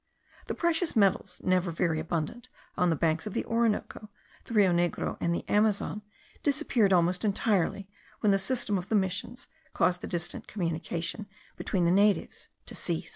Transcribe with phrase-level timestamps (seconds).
[0.47, 4.09] The precious metals, never very abundant on the banks of the Orinoco,
[4.45, 6.01] the Rio Negro, and the Amazon,
[6.41, 7.87] disappeared almost entirely
[8.21, 13.09] when the system of the missions caused the distant communications between the natives to cease.